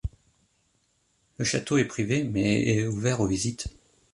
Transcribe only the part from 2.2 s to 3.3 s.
mais est ouvert aux